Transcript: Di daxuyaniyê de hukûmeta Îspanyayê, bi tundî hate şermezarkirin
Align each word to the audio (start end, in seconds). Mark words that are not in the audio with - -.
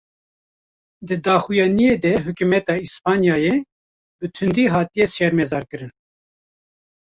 Di 1.07 1.15
daxuyaniyê 1.25 1.93
de 2.03 2.11
hukûmeta 2.23 2.75
Îspanyayê, 2.85 3.55
bi 4.19 4.27
tundî 4.35 4.65
hate 4.73 5.03
şermezarkirin 5.15 5.93